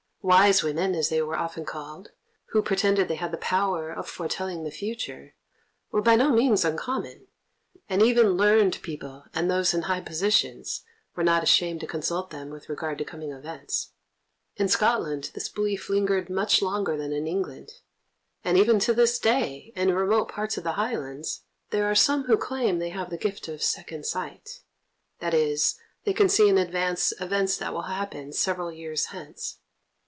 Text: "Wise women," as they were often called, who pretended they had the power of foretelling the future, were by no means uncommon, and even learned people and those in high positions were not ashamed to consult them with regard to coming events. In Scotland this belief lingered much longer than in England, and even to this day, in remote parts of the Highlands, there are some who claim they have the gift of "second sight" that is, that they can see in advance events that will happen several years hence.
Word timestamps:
"Wise 0.23 0.61
women," 0.61 0.93
as 0.93 1.09
they 1.09 1.19
were 1.19 1.35
often 1.35 1.65
called, 1.65 2.11
who 2.49 2.61
pretended 2.61 3.07
they 3.07 3.15
had 3.15 3.31
the 3.31 3.37
power 3.39 3.89
of 3.91 4.07
foretelling 4.07 4.63
the 4.63 4.69
future, 4.69 5.33
were 5.91 5.99
by 6.03 6.15
no 6.15 6.29
means 6.29 6.63
uncommon, 6.63 7.25
and 7.89 8.03
even 8.03 8.33
learned 8.37 8.79
people 8.83 9.23
and 9.33 9.49
those 9.49 9.73
in 9.73 9.81
high 9.81 9.99
positions 9.99 10.83
were 11.15 11.23
not 11.23 11.41
ashamed 11.41 11.79
to 11.79 11.87
consult 11.87 12.29
them 12.29 12.51
with 12.51 12.69
regard 12.69 12.99
to 12.99 13.03
coming 13.03 13.31
events. 13.31 13.93
In 14.57 14.67
Scotland 14.67 15.31
this 15.33 15.49
belief 15.49 15.89
lingered 15.89 16.29
much 16.29 16.61
longer 16.61 16.95
than 16.95 17.11
in 17.13 17.25
England, 17.25 17.69
and 18.43 18.59
even 18.59 18.77
to 18.81 18.93
this 18.93 19.17
day, 19.17 19.73
in 19.75 19.91
remote 19.91 20.29
parts 20.29 20.55
of 20.55 20.63
the 20.63 20.73
Highlands, 20.73 21.45
there 21.71 21.89
are 21.89 21.95
some 21.95 22.25
who 22.25 22.37
claim 22.37 22.77
they 22.77 22.89
have 22.89 23.09
the 23.09 23.17
gift 23.17 23.47
of 23.47 23.63
"second 23.63 24.05
sight" 24.05 24.61
that 25.17 25.33
is, 25.33 25.73
that 25.73 25.81
they 26.03 26.13
can 26.13 26.29
see 26.29 26.47
in 26.47 26.59
advance 26.59 27.11
events 27.19 27.57
that 27.57 27.73
will 27.73 27.87
happen 27.89 28.31
several 28.31 28.71
years 28.71 29.05
hence. 29.07 29.57